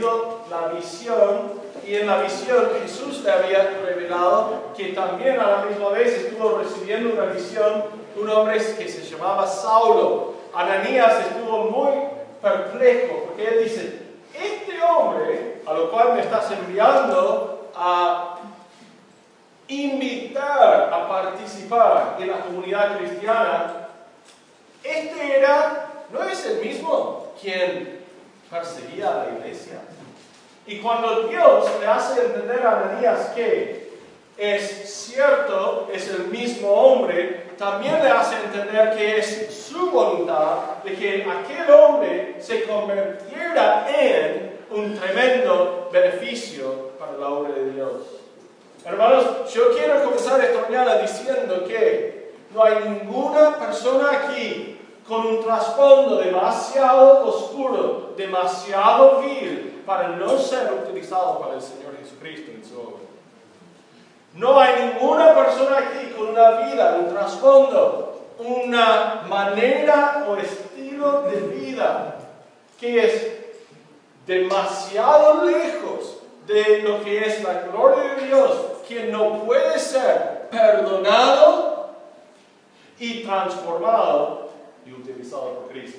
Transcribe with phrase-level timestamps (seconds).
[0.00, 5.90] la visión y en la visión Jesús le había revelado que también a la misma
[5.90, 7.84] vez estuvo recibiendo una visión
[8.16, 10.34] un hombre que se llamaba Saulo.
[10.54, 11.92] Ananías estuvo muy
[12.42, 14.02] perplejo porque él dice,
[14.34, 18.38] este hombre a lo cual me estás enviando a
[19.68, 23.88] invitar a participar en la comunidad cristiana,
[24.82, 27.99] este era, no es el mismo quien
[28.50, 29.80] perseguía a la iglesia.
[30.66, 33.90] Y cuando Dios le hace entender a Ananías que
[34.36, 40.94] es cierto, es el mismo hombre, también le hace entender que es su voluntad de
[40.94, 47.92] que aquel hombre se convirtiera en un tremendo beneficio para la obra de Dios.
[48.84, 54.79] Hermanos, yo quiero comenzar esta mañana diciendo que no hay ninguna persona aquí
[55.10, 62.52] con un trasfondo demasiado oscuro, demasiado vil, para no ser utilizado para el Señor Jesucristo
[62.52, 63.00] en su obra.
[64.34, 71.40] No hay ninguna persona aquí con una vida, un trasfondo, una manera o estilo de
[71.40, 72.14] vida
[72.78, 73.32] que es
[74.28, 78.50] demasiado lejos de lo que es la gloria de Dios,
[78.86, 81.90] que no puede ser perdonado
[83.00, 84.49] y transformado
[84.86, 85.98] y utilizado por Cristo.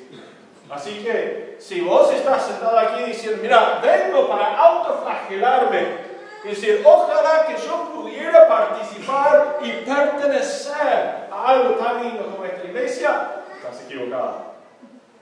[0.69, 6.11] Así que si vos estás sentado aquí diciendo, mira, vengo para autoflagelarme,
[6.45, 12.67] es decir, ojalá que yo pudiera participar y pertenecer a algo tan lindo como esta
[12.67, 14.51] iglesia, estás equivocado.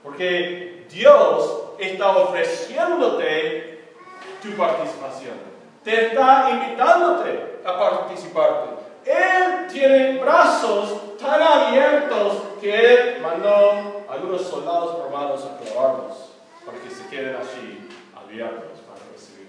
[0.02, 3.80] Porque Dios está ofreciéndote
[4.42, 5.34] tu participación.
[5.84, 8.79] Te está invitándote a participarte.
[9.04, 16.16] Él tiene brazos tan abiertos que Él mandó a algunos soldados romanos a clavarlos
[16.64, 19.48] para que se queden allí abiertos para recibir.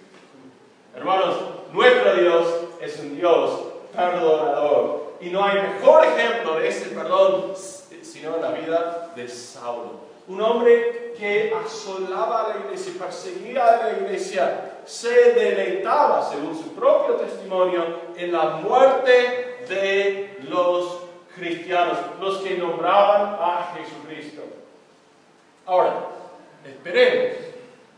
[0.95, 1.35] Hermanos,
[1.71, 2.47] nuestro Dios
[2.79, 3.61] es un Dios
[3.95, 5.01] perdonador.
[5.19, 7.53] Y no hay mejor ejemplo de ese perdón
[8.01, 10.11] sino en la vida de Saulo.
[10.27, 16.73] Un hombre que asolaba a la iglesia, perseguía a la iglesia, se deleitaba, según su
[16.73, 17.83] propio testimonio,
[18.15, 21.01] en la muerte de los
[21.35, 24.41] cristianos, los que nombraban a Jesucristo.
[25.65, 26.07] Ahora,
[26.65, 27.37] esperemos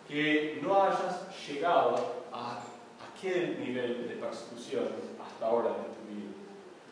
[0.08, 1.96] que no hayas llegado
[2.32, 2.60] a
[3.12, 4.88] aquel nivel de persecución
[5.26, 6.34] hasta ahora en tu vida.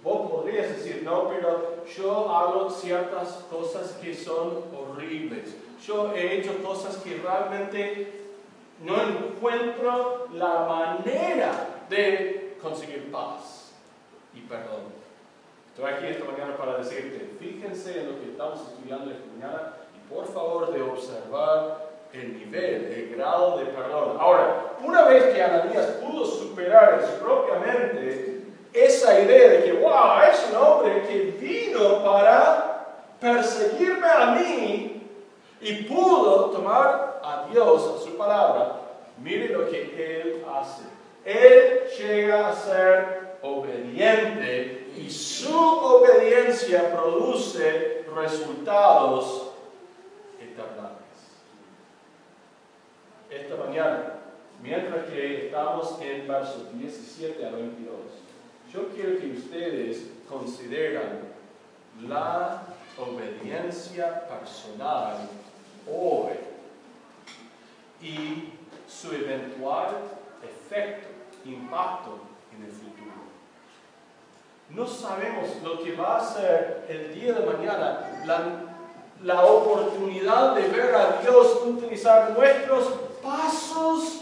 [0.03, 5.55] Vos podrías decir, no, pero yo hago ciertas cosas que son horribles.
[5.85, 8.20] Yo he hecho cosas que realmente
[8.83, 11.51] no encuentro la manera
[11.89, 13.71] de conseguir paz
[14.33, 15.01] y perdón.
[15.73, 20.13] Estoy aquí esta mañana para decirte, fíjense en lo que estamos estudiando esta mañana y
[20.13, 24.17] por favor de observar el nivel, el grado de perdón.
[24.19, 28.41] Ahora, una vez que Ananías pudo superar en su propia mente
[28.73, 35.00] esa idea de que, wow, es un hombre que vino para perseguirme a mí
[35.61, 38.81] y pudo tomar a Dios, a su palabra,
[39.21, 40.83] mire lo que él hace.
[41.23, 49.51] Él llega a ser obediente y su obediencia produce resultados
[50.39, 50.97] eternales.
[53.29, 54.13] Esta mañana,
[54.63, 57.95] mientras que estamos en versos 17 a 22,
[58.73, 61.31] yo quiero que ustedes consideren
[62.01, 62.63] la
[62.97, 65.29] obediencia personal
[65.87, 66.33] hoy
[68.01, 68.53] y
[68.87, 69.95] su eventual
[70.43, 71.07] efecto,
[71.45, 72.19] impacto
[72.55, 73.11] en el futuro.
[74.69, 78.43] No sabemos lo que va a ser el día de mañana, la,
[79.23, 82.87] la oportunidad de ver a Dios utilizar nuestros
[83.21, 84.21] pasos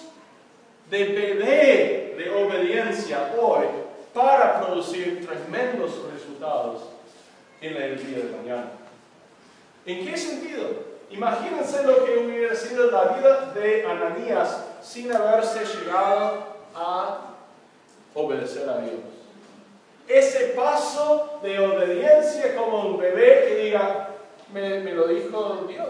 [0.89, 3.66] de bebé de obediencia hoy
[4.13, 6.84] para producir tremendos resultados
[7.62, 8.72] en el día de mañana.
[9.86, 10.88] ¿En qué sentido?
[11.10, 16.44] Imagínense lo que hubiera sido la vida de Ananías sin haberse llegado
[16.76, 17.36] a
[18.14, 19.02] obedecer a Dios.
[20.08, 24.10] Ese paso de obediencia como un bebé que diga,
[24.54, 25.90] me, me lo dijo Dios,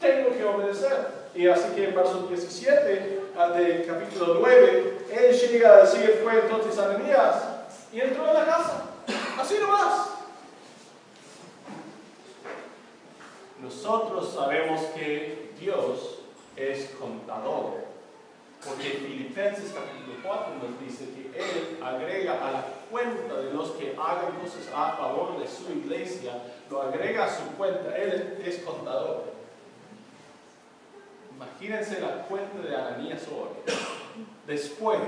[0.00, 1.22] tengo que obedecer.
[1.34, 3.22] Y así que en verso 17
[3.56, 7.36] del capítulo 9, él llega a decir, fue entonces Ananías,
[7.92, 8.84] y entró en la casa.
[9.38, 10.11] Así nomás.
[13.62, 16.18] Nosotros sabemos que Dios
[16.56, 17.84] es contador,
[18.64, 23.94] porque Filipenses capítulo 4 nos dice que Él agrega a la cuenta de los que
[23.96, 27.96] hagan cosas a favor de su iglesia, lo agrega a su cuenta.
[27.96, 29.32] Él es contador.
[31.36, 33.74] Imagínense la cuenta de Ananías hoy.
[34.46, 34.98] Después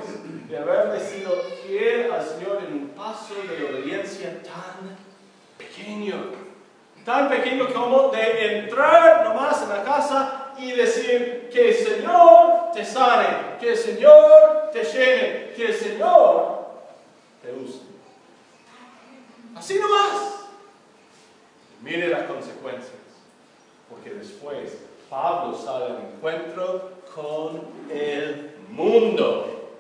[0.49, 1.33] de haberle sido
[1.67, 4.97] fiel al Señor en un paso de obediencia tan
[5.59, 6.44] pequeño,
[7.05, 12.85] tan pequeño como de entrar nomás en la casa y decir que el Señor te
[12.85, 16.65] sane, que el Señor te llene, que el Señor
[17.43, 17.81] te use.
[19.55, 20.47] Así nomás.
[21.83, 22.93] Mire las consecuencias,
[23.91, 24.79] porque después
[25.11, 27.61] Pablo sale al encuentro con
[27.91, 29.71] el mundo.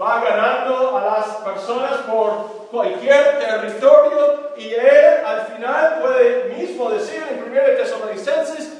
[0.00, 7.22] Va ganando a las personas por cualquier territorio y él al final puede mismo decir
[7.30, 8.78] en 1 Tesalonicenses,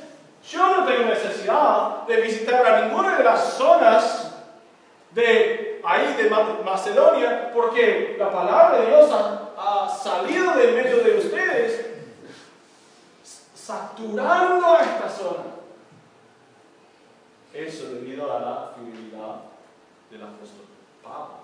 [0.51, 4.33] yo no tengo necesidad de visitar a ninguna de las zonas
[5.11, 6.31] de ahí de
[6.65, 11.87] Macedonia porque la palabra de Dios ha, ha salido del medio de ustedes
[13.55, 15.45] saturando a esta zona.
[17.53, 19.43] Eso debido a la fidelidad
[20.11, 20.65] del apóstol
[21.03, 21.42] Pablo.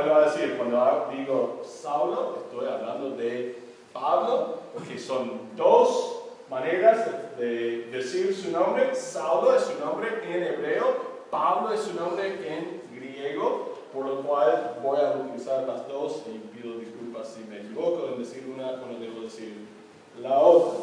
[0.00, 3.58] Vuelvo a decir, cuando digo Saulo, estoy hablando de
[3.92, 7.06] Pablo, porque son dos maneras
[7.36, 8.94] de, decir su nombre.
[8.94, 10.86] Saulo es su nombre en hebreo,
[11.30, 16.38] Pablo es su nombre en griego, por lo cual voy a utilizar las dos y
[16.56, 19.66] pido disculpas si me equivoco en decir una cuando debo decir
[20.18, 20.78] la otra.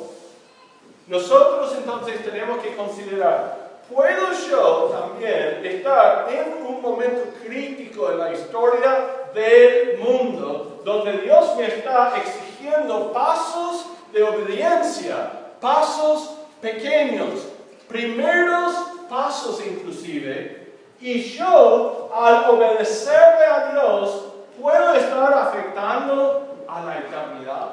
[1.08, 8.34] Nosotros entonces tenemos que considerar, ¿puedo yo también estar en un momento crítico en la
[8.34, 17.48] historia del mundo donde Dios me está exigiendo pasos de obediencia, pasos pequeños,
[17.88, 18.74] primeros
[19.10, 20.68] pasos inclusive,
[21.00, 24.26] y yo al obedecerle a Dios
[24.60, 27.70] puedo estar afectando a la eternidad?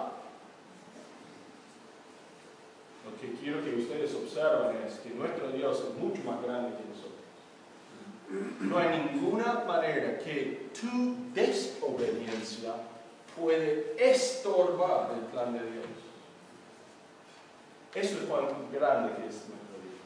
[3.04, 6.84] Lo que quiero que ustedes observen es que nuestro Dios es mucho más grande que
[6.88, 7.14] nosotros.
[8.60, 12.74] No hay ninguna manera que tu desobediencia
[13.38, 15.86] puede estorbar el plan de Dios.
[17.94, 20.00] Eso es cuán grande que es nuestro Dios.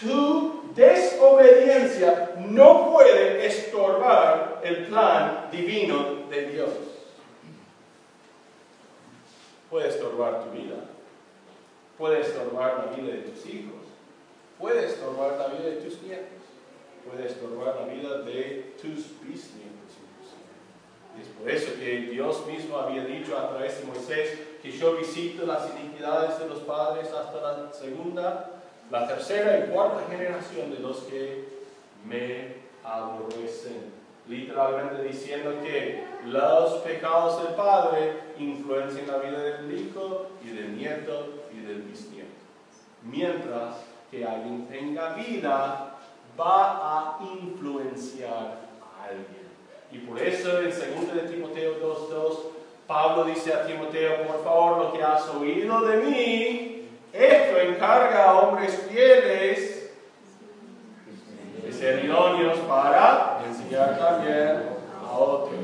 [0.00, 6.70] Tu desobediencia no puede estorbar el plan divino de Dios.
[9.68, 10.95] Puede estorbar tu vida
[11.98, 13.86] Puede estorbar la vida de tus hijos.
[14.58, 16.44] Puede estorbar la vida de tus nietos.
[17.08, 19.76] Puede estorbar la vida de tus bisnietos.
[21.16, 24.96] Y es por eso que Dios mismo había dicho a través de Moisés que yo
[24.96, 28.50] visito las iniquidades de los padres hasta la segunda,
[28.90, 31.44] la tercera y cuarta generación de los que
[32.04, 33.96] me aborrecen.
[34.28, 41.45] Literalmente diciendo que los pecados del padre influencian la vida del hijo y del nieto
[41.66, 42.30] del bisnieto.
[43.02, 43.76] Mientras
[44.10, 45.96] que alguien tenga vida,
[46.38, 49.46] va a influenciar a alguien.
[49.90, 52.38] Y por eso en 2 de Timoteo 2.2,
[52.86, 58.40] Pablo dice a Timoteo, por favor, lo que has oído de mí, esto encarga a
[58.40, 59.90] hombres fieles
[61.64, 64.62] de ser idóneos para enseñar también
[65.04, 65.56] a otros.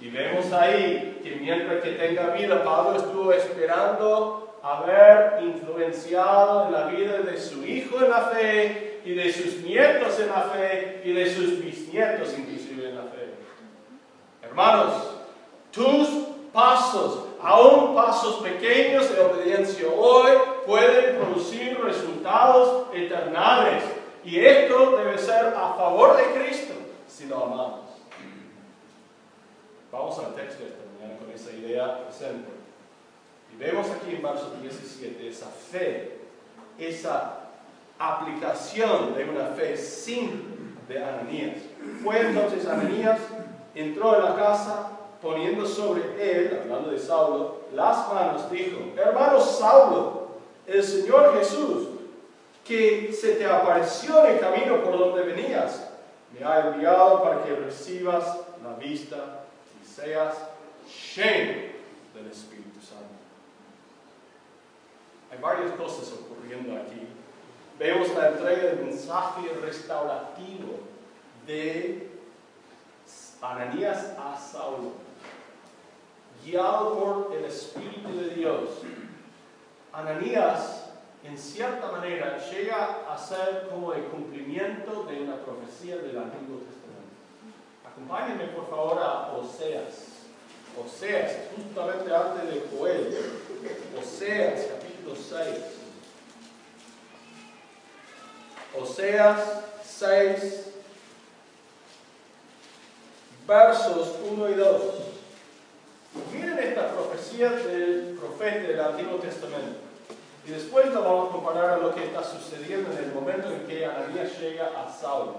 [0.00, 6.86] Y vemos ahí que mientras que tenga vida, Pablo estuvo esperando haber influenciado en la
[6.86, 11.12] vida de su hijo en la fe y de sus nietos en la fe y
[11.12, 13.34] de sus bisnietos inclusive en la fe.
[14.42, 14.92] Hermanos,
[15.70, 16.08] tus
[16.52, 20.32] pasos, aún pasos pequeños de obediencia hoy,
[20.66, 23.84] pueden producir resultados eternales.
[24.24, 26.74] Y esto debe ser a favor de Cristo
[27.06, 27.80] si lo amamos.
[29.92, 32.55] Vamos al texto esta mañana con esa idea presente.
[34.06, 36.18] Aquí en verso 17 esa fe,
[36.78, 37.40] esa
[37.98, 41.56] aplicación de una fe sin de Ananías.
[42.04, 43.18] Fue entonces Ananías,
[43.74, 50.28] entró en la casa, poniendo sobre él, hablando de Saulo, las manos, dijo, hermano Saulo,
[50.68, 51.88] el Señor Jesús,
[52.64, 55.90] que se te apareció en el camino por donde venías,
[56.32, 59.46] me ha enviado para que recibas la vista
[59.82, 60.36] y seas
[61.16, 61.72] lleno
[62.14, 62.55] del Espíritu.
[65.40, 67.06] Varias cosas ocurriendo aquí.
[67.78, 70.80] Vemos la entrega del mensaje restaurativo
[71.46, 72.10] de
[73.42, 74.92] Ananías a Saulo,
[76.44, 78.70] guiado por el Espíritu de Dios.
[79.92, 80.90] Ananías,
[81.22, 86.86] en cierta manera, llega a ser como el cumplimiento de una profecía del Antiguo Testamento.
[87.86, 90.16] Acompáñenme por favor a Oseas.
[90.82, 93.16] Oseas, justamente antes de Joel.
[93.98, 94.68] Oseas,
[95.14, 95.48] 6.
[98.78, 99.40] Oseas
[99.82, 100.66] 6,
[103.46, 104.82] versos 1 y 2.
[106.32, 109.80] Miren esta profecía del profeta del Antiguo Testamento.
[110.46, 113.66] Y después lo vamos a comparar a lo que está sucediendo en el momento en
[113.66, 115.36] que Ananías llega a Saulo.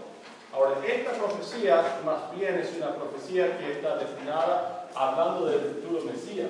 [0.53, 6.50] Ahora, esta profecía más bien es una profecía que está destinada hablando del futuro Mesías.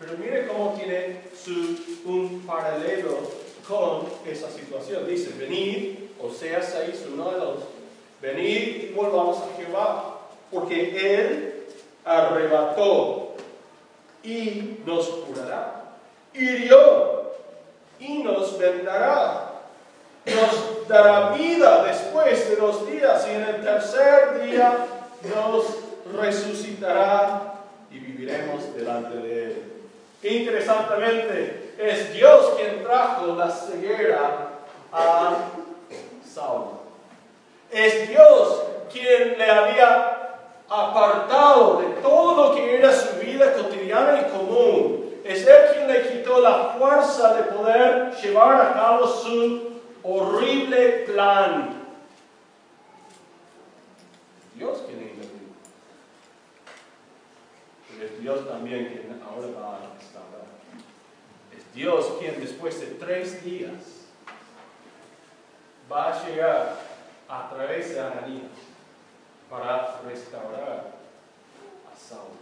[0.00, 1.20] Pero mire cómo tiene
[2.06, 3.18] un paralelo
[3.68, 5.06] con esa situación.
[5.06, 7.58] Dice, venid, o sea, 6, uno de dos,
[8.20, 11.66] venid y volvamos a Jehová, porque Él
[12.04, 13.34] arrebató
[14.24, 15.98] y nos curará,
[16.34, 17.30] hirió
[18.00, 19.50] y nos vendará
[20.26, 24.86] nos dará vida después de los días y en el tercer día
[25.22, 25.64] nos
[26.14, 27.54] resucitará
[27.90, 29.69] y viviremos delante de Él.
[30.22, 34.48] Interesantemente, es Dios quien trajo la ceguera
[34.92, 35.36] a
[36.22, 36.80] Saulo.
[37.70, 38.62] Es Dios
[38.92, 45.20] quien le había apartado de todo lo que era su vida cotidiana y común.
[45.24, 51.80] Es Él quien le quitó la fuerza de poder llevar a cabo su horrible plan.
[54.54, 55.30] Dios quien interviene.
[57.88, 60.46] Pero es Dios también quien ahora va a restaurar.
[61.56, 64.06] Es Dios quien después de tres días
[65.90, 66.80] va a llegar
[67.28, 68.50] a través de Ananías
[69.48, 70.92] para restaurar
[71.92, 72.36] a Saúl,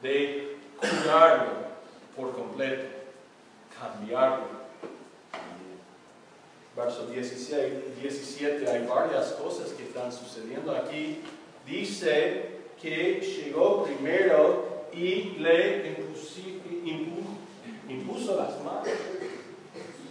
[0.00, 1.52] de curarlo
[2.16, 2.84] por completo,
[3.78, 4.62] cambiarlo
[6.76, 11.20] verso 16, 17, hay varias cosas que están sucediendo aquí.
[11.66, 15.92] Dice que llegó primero y le
[17.92, 18.88] impuso, las manos.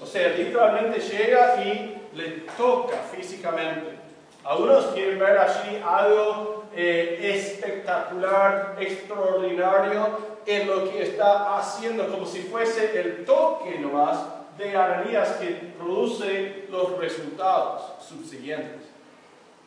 [0.02, 4.00] O sea, literalmente llega y le toca físicamente.
[4.44, 12.42] Algunos quieren ver allí algo eh, espectacular, extraordinario en lo que está haciendo, como si
[12.44, 14.18] fuese el toque nomás
[14.58, 18.82] de Ananías que produce los resultados subsiguientes.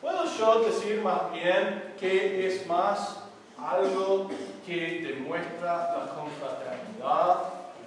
[0.01, 3.23] Puedo yo decir más bien que es más
[3.57, 4.29] algo
[4.65, 6.74] que demuestra la confraternidad,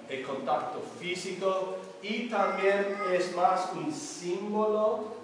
[0.09, 5.19] el contacto físico y también es más un símbolo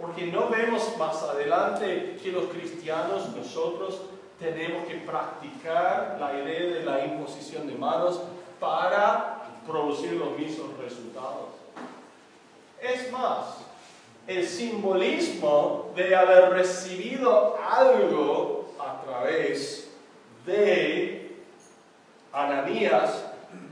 [0.00, 4.00] porque no vemos más adelante que los cristianos nosotros
[4.38, 8.20] tenemos que practicar la idea de la imposición de manos
[8.58, 11.50] para producir los mismos resultados.
[12.82, 13.58] Es más,
[14.26, 19.90] el simbolismo de haber recibido algo a través
[20.44, 21.36] de
[22.32, 23.23] Ananías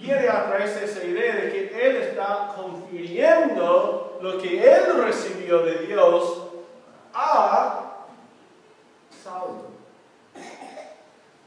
[0.02, 5.60] viene a través de esa idea de que él está confiriendo lo que él recibió
[5.60, 6.42] de Dios
[7.14, 8.06] a
[9.22, 9.70] Saulo.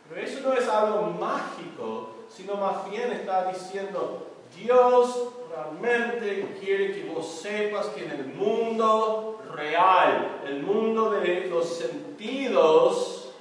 [0.08, 7.10] Pero eso no es algo mágico, sino más bien está diciendo, Dios realmente quiere que
[7.10, 13.34] vos sepas que en el mundo real, el mundo de los sentidos,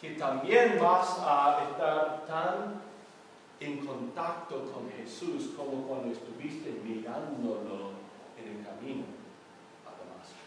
[0.00, 2.91] que también vas a estar tan
[3.64, 7.92] en contacto con Jesús como cuando estuviste mirándolo
[8.38, 9.04] en el camino
[9.86, 10.42] a Damasco.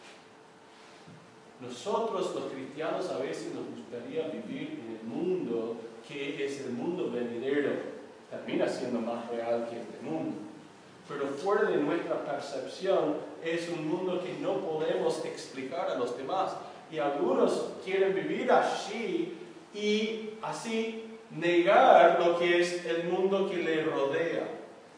[1.61, 7.09] Nosotros los cristianos a veces nos gustaría vivir en el mundo que es el mundo
[7.11, 7.95] venidero
[8.29, 10.37] termina siendo más real que este mundo.
[11.07, 16.51] Pero fuera de nuestra percepción es un mundo que no podemos explicar a los demás.
[16.91, 19.37] Y algunos quieren vivir allí
[19.73, 21.04] y así
[21.35, 24.47] negar lo que es el mundo que le rodea.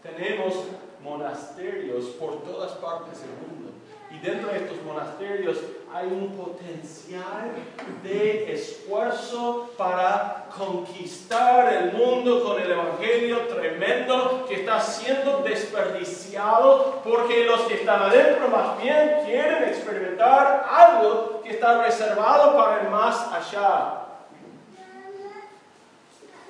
[0.04, 0.66] Tenemos
[1.04, 3.72] monasterios por todas partes del mundo.
[4.10, 5.58] Y dentro de estos monasterios
[5.94, 7.52] hay un potencial
[8.04, 17.46] de esfuerzo para conquistar el mundo con el Evangelio tremendo que está siendo desperdiciado porque
[17.46, 23.28] los que están adentro más bien quieren experimentar algo que está reservado para el más
[23.34, 24.07] allá.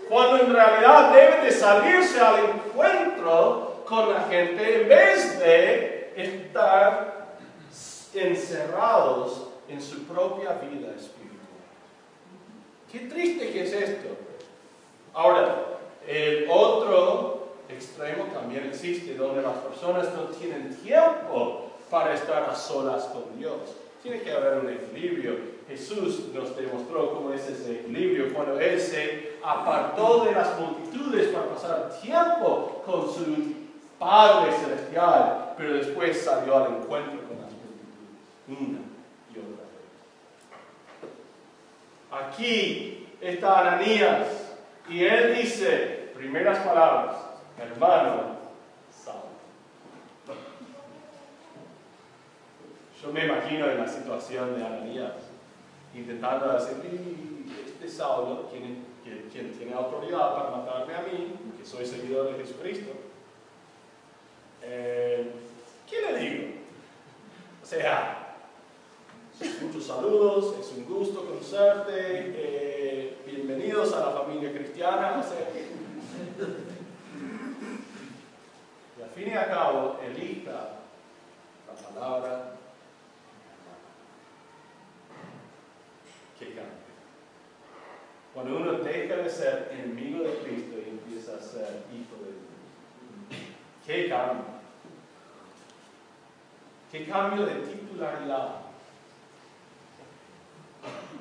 [0.10, 7.38] Cuando en realidad deben de salirse al encuentro con la gente en vez de estar
[8.14, 11.38] encerrados en su propia vida espiritual.
[12.92, 14.08] Qué triste que es esto.
[15.14, 15.66] Ahora,
[16.08, 23.04] el otro extremo también existe, donde las personas no tienen tiempo para estar a solas
[23.06, 23.76] con Dios.
[24.02, 25.57] Tiene que haber un equilibrio.
[25.68, 31.50] Jesús nos demostró cómo es ese equilibrio cuando Él se apartó de las multitudes para
[31.50, 33.26] pasar tiempo con su
[34.00, 38.80] Padre Celestial, pero después salió al encuentro con las multitudes, una
[39.34, 39.66] y otra
[42.22, 42.28] vez.
[42.30, 44.56] Aquí está Ananías
[44.90, 47.18] y él dice, primeras palabras,
[47.60, 48.38] hermano,
[53.02, 55.14] Yo me imagino en la situación de Ananías,
[55.98, 56.76] intentando decir,
[57.66, 58.86] este Saulo, quien,
[59.32, 62.92] tiene autoridad para matarme a mí, que soy seguidor de Jesucristo,
[64.64, 65.32] eh,
[65.90, 66.54] ¿qué le digo?
[67.62, 68.36] O sea,
[69.62, 75.24] muchos saludos, es un gusto conocerte, eh, bienvenidos a la familia cristiana,
[78.98, 80.80] y al fin y al cabo, elija
[81.68, 82.47] la palabra
[88.38, 93.50] Cuando uno deja de ser enemigo de Cristo y empieza a ser hijo de Dios.
[93.84, 94.46] ¿Qué cambio?
[96.92, 98.58] ¿Qué cambio de titularidad?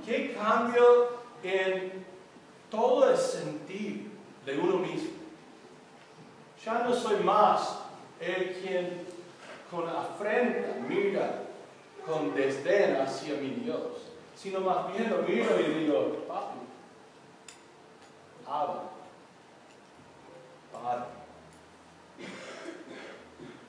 [0.05, 1.09] ¿Qué cambio
[1.43, 2.05] en
[2.71, 4.11] todo el sentido
[4.45, 5.13] de uno mismo?
[6.63, 7.79] Ya no soy más
[8.21, 9.07] el quien
[9.71, 11.45] con afrenta mira
[12.05, 16.66] con desdén hacia mi Dios, sino más bien lo miro y digo, papi,
[18.49, 18.83] Abba,
[20.73, 21.05] Padre.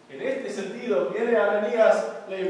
[0.09, 2.45] En este sentido, viene Ananías, le,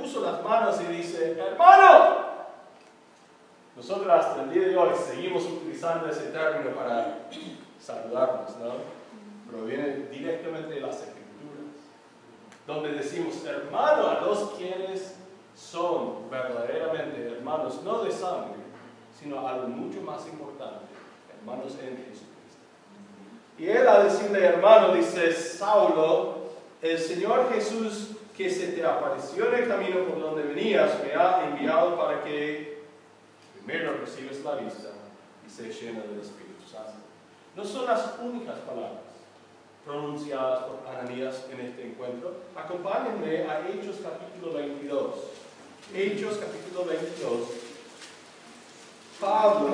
[0.00, 2.26] puso las manos y dice, hermano,
[3.74, 7.26] nosotros hasta el día de hoy seguimos utilizando ese término para
[7.80, 8.74] saludarnos, ¿no?
[9.50, 11.24] Pero viene directamente de las escrituras,
[12.66, 15.16] donde decimos hermano a los quienes
[15.54, 18.65] son verdaderamente hermanos, no de sangre,
[19.18, 20.84] sino algo mucho más importante,
[21.38, 22.26] hermanos en Jesucristo.
[23.58, 26.50] Y él al decirle hermano dice, Saulo,
[26.82, 31.48] el Señor Jesús que se te apareció en el camino por donde venías, me ha
[31.48, 32.82] enviado para que
[33.54, 34.90] primero recibes la vista
[35.46, 36.92] y se llena del Espíritu Santo.
[37.56, 39.00] No son las únicas palabras
[39.86, 42.34] pronunciadas por Ananías en este encuentro.
[42.54, 45.14] Acompáñenme a Hechos capítulo 22.
[45.94, 47.65] Hechos capítulo 22
[49.20, 49.70] Pablo,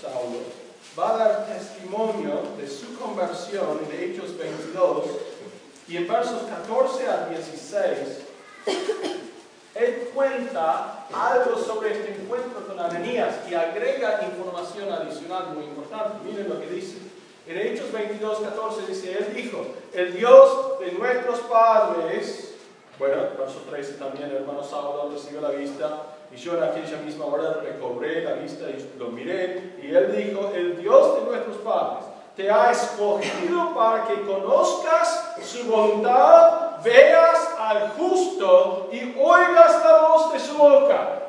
[0.00, 0.40] Saulo,
[0.98, 5.04] va a dar testimonio de su conversión en Hechos 22
[5.88, 8.24] y en versos 14 al 16
[9.74, 16.18] él cuenta algo sobre este encuentro con Ananías y agrega información adicional muy importante.
[16.24, 16.98] Miren lo que dice.
[17.46, 22.54] En Hechos 22, 14 dice, Él dijo, el Dios de nuestros padres,
[22.98, 27.60] bueno, verso 13 también, hermano Saulo recibió la vista, y yo en aquella misma hora
[27.62, 29.76] recobré la vista y lo miré.
[29.80, 35.70] Y él dijo, el Dios de nuestros padres te ha escogido para que conozcas su
[35.70, 41.23] voluntad, veas al justo y oigas la voz de su boca.